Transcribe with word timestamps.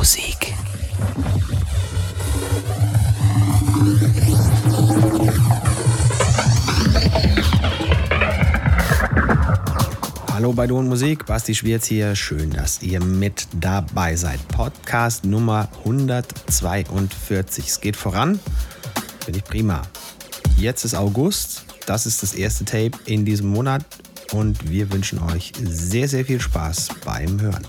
Musik. 0.00 0.54
Hallo 10.32 10.54
bei 10.54 10.72
und 10.72 10.88
Musik, 10.88 11.26
Basti 11.26 11.54
Schwierz 11.54 11.84
hier. 11.84 12.16
Schön, 12.16 12.48
dass 12.48 12.80
ihr 12.82 13.04
mit 13.04 13.46
dabei 13.52 14.16
seid. 14.16 14.40
Podcast 14.48 15.26
Nummer 15.26 15.68
142. 15.84 17.68
Es 17.68 17.82
geht 17.82 17.96
voran. 17.96 18.40
Finde 19.22 19.40
ich 19.40 19.44
prima. 19.44 19.82
Jetzt 20.56 20.86
ist 20.86 20.94
August. 20.94 21.66
Das 21.84 22.06
ist 22.06 22.22
das 22.22 22.32
erste 22.32 22.64
Tape 22.64 22.92
in 23.04 23.26
diesem 23.26 23.50
Monat. 23.50 23.84
Und 24.32 24.70
wir 24.70 24.90
wünschen 24.90 25.18
euch 25.18 25.52
sehr, 25.62 26.08
sehr 26.08 26.24
viel 26.24 26.40
Spaß 26.40 26.88
beim 27.04 27.38
Hören. 27.38 27.66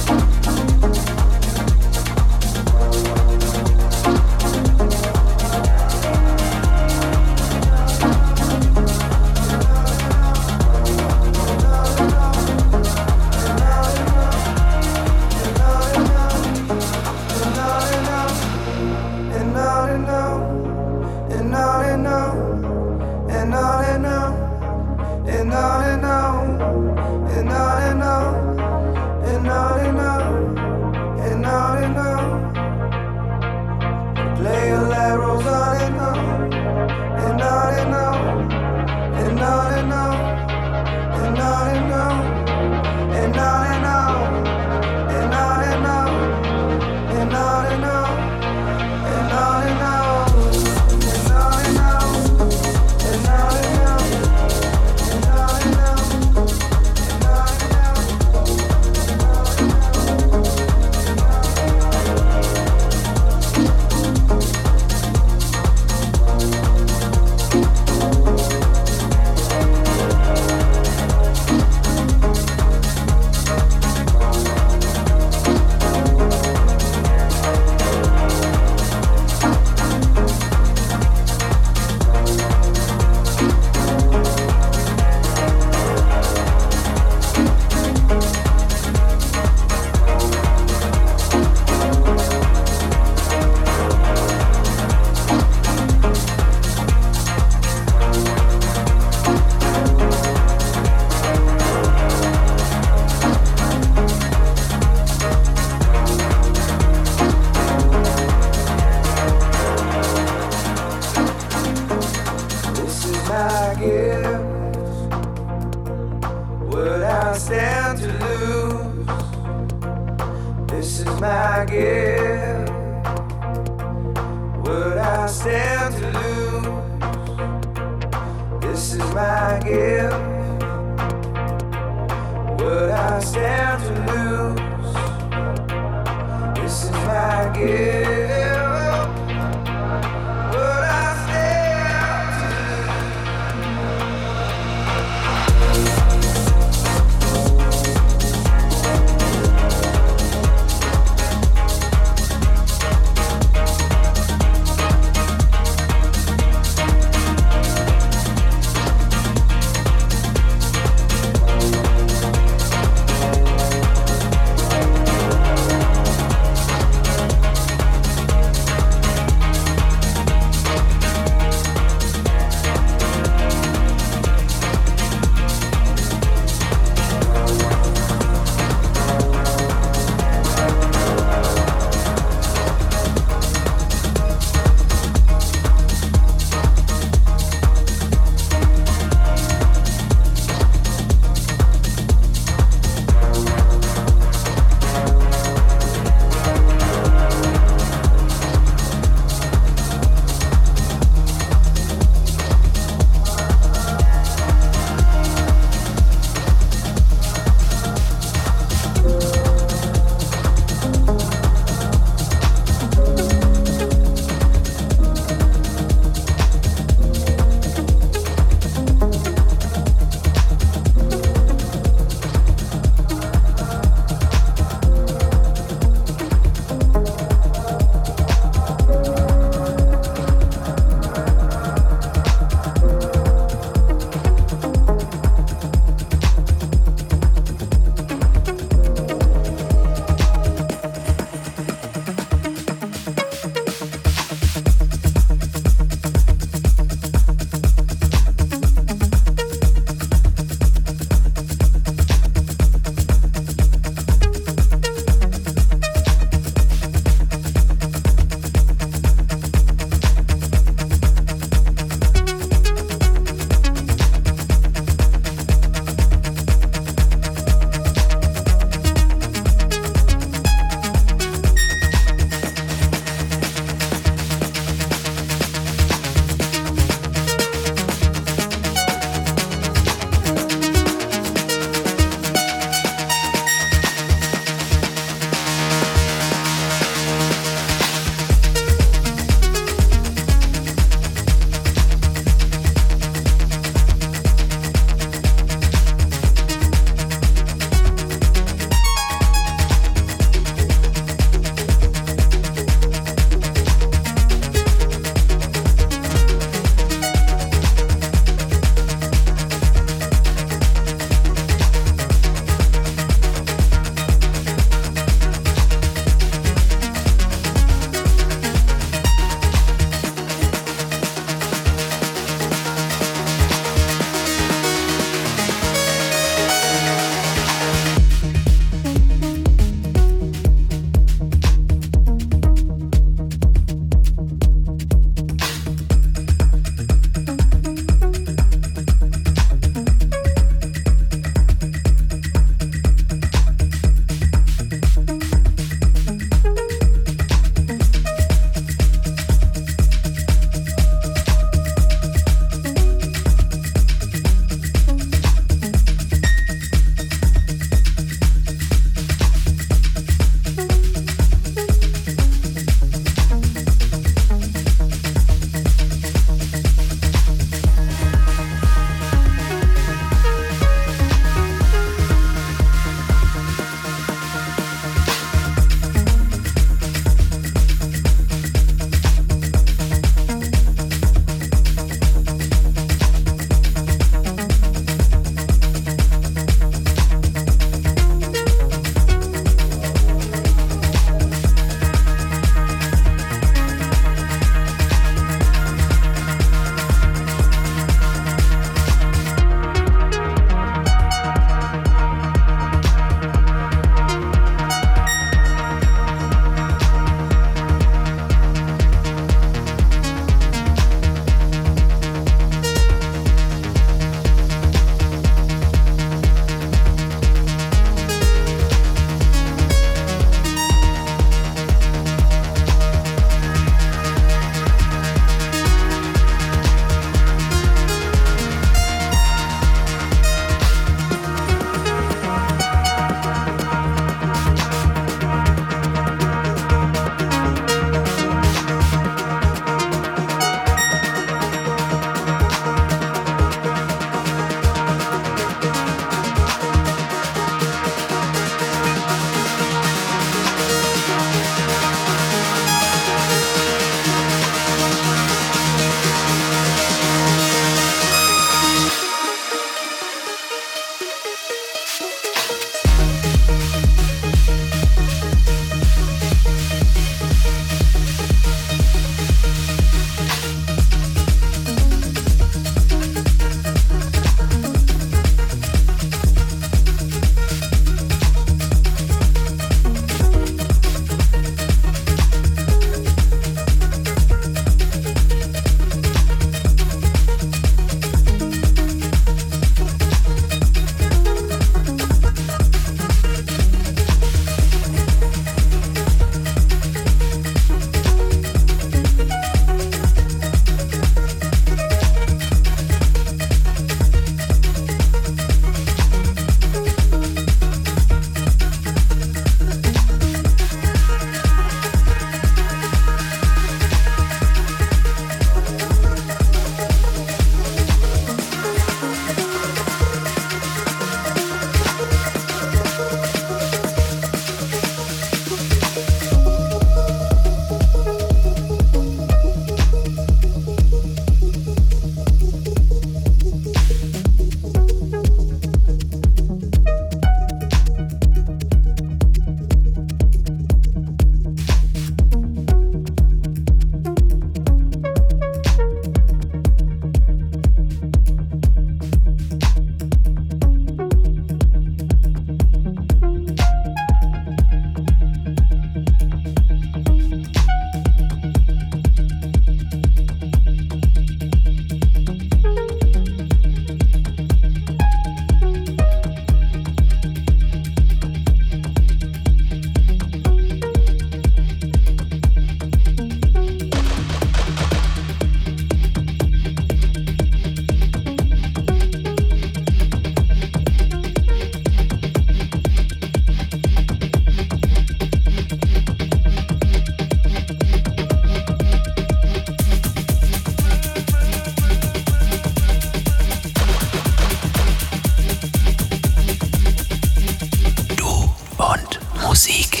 Musik. 599.61 600.00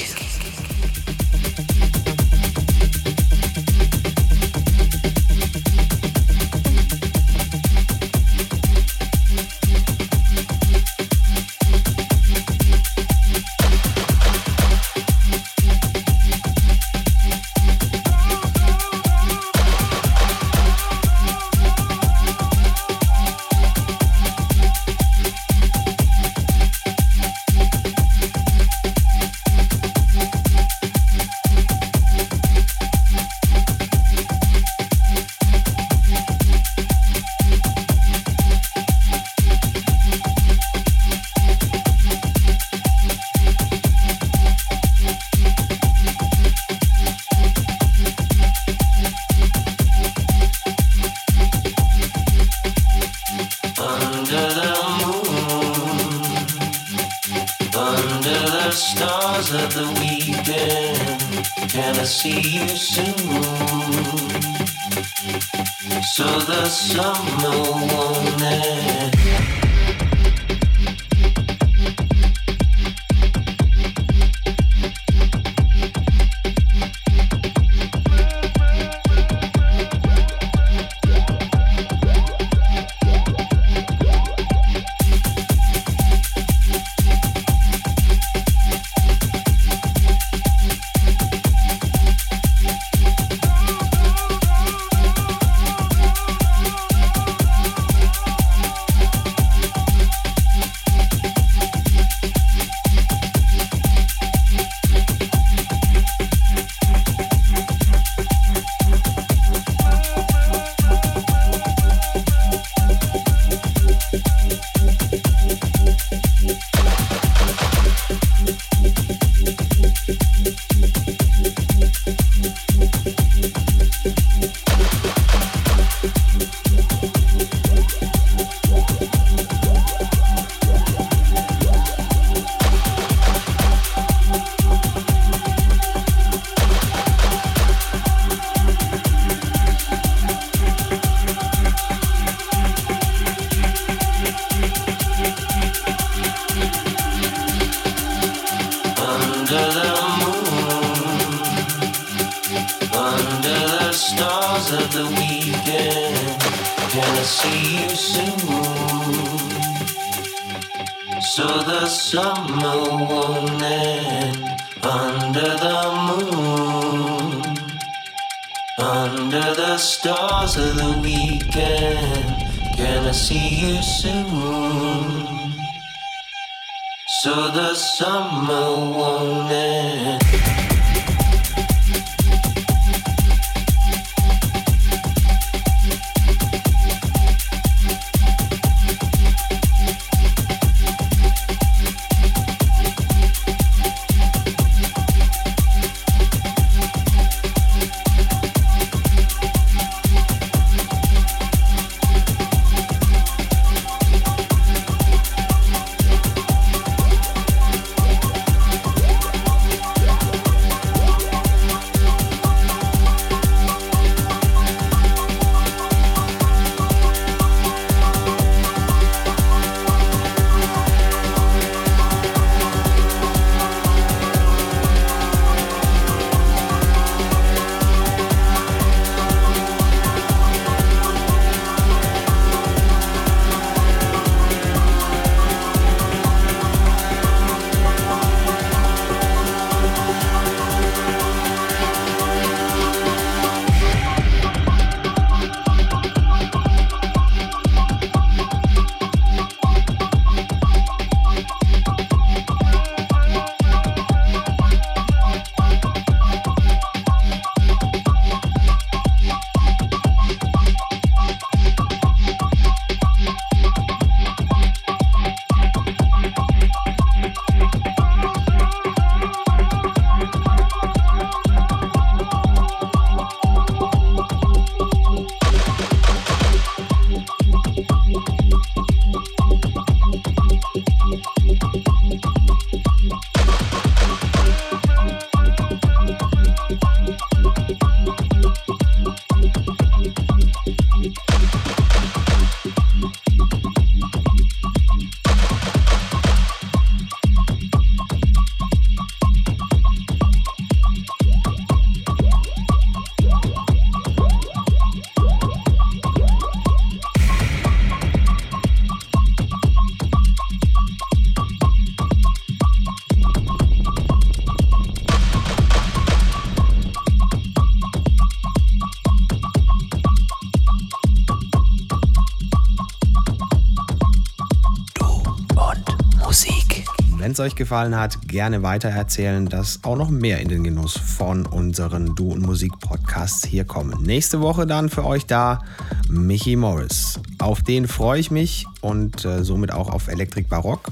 Wenn 327.31 327.35
es 327.35 327.39
euch 327.39 327.55
gefallen 327.55 327.95
hat, 327.95 328.27
gerne 328.27 328.61
weitererzählen, 328.61 329.45
dass 329.45 329.85
auch 329.85 329.95
noch 329.95 330.09
mehr 330.09 330.41
in 330.41 330.49
den 330.49 330.65
Genuss 330.65 330.97
von 330.97 331.45
unseren 331.45 332.13
Du 332.13 332.33
und 332.33 332.41
Musik 332.41 332.77
Podcasts 332.81 333.45
hier 333.45 333.63
kommen. 333.63 334.03
Nächste 334.03 334.41
Woche 334.41 334.67
dann 334.67 334.89
für 334.89 335.05
euch 335.05 335.27
da 335.27 335.63
Michi 336.09 336.57
Morris. 336.57 337.21
Auf 337.39 337.61
den 337.61 337.87
freue 337.87 338.19
ich 338.19 338.31
mich 338.31 338.65
und 338.81 339.23
äh, 339.23 339.45
somit 339.45 339.71
auch 339.71 339.89
auf 339.89 340.09
Elektrik 340.09 340.49
Barock. 340.49 340.89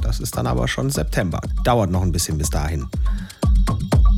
Das 0.00 0.20
ist 0.20 0.36
dann 0.36 0.46
aber 0.46 0.68
schon 0.68 0.90
September. 0.90 1.40
Dauert 1.64 1.90
noch 1.90 2.02
ein 2.02 2.12
bisschen 2.12 2.38
bis 2.38 2.50
dahin. 2.50 2.86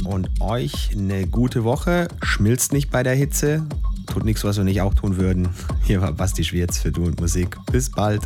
Und 0.04 0.28
euch 0.42 0.90
eine 0.92 1.26
gute 1.26 1.64
Woche. 1.64 2.08
Schmilzt 2.22 2.74
nicht 2.74 2.90
bei 2.90 3.02
der 3.02 3.14
Hitze. 3.14 3.64
Tut 4.08 4.26
nichts, 4.26 4.44
was 4.44 4.58
wir 4.58 4.64
nicht 4.64 4.82
auch 4.82 4.92
tun 4.92 5.16
würden. 5.16 5.48
Hier 5.84 6.02
war 6.02 6.12
Basti 6.12 6.44
Schwierz 6.44 6.80
für 6.80 6.92
Du 6.92 7.06
und 7.06 7.18
Musik. 7.18 7.56
Bis 7.72 7.90
bald. 7.90 8.20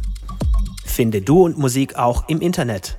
Finde 0.85 1.23
Du 1.23 1.45
und 1.45 1.57
Musik 1.59 1.95
auch 1.95 2.29
im 2.29 2.41
Internet. 2.41 2.99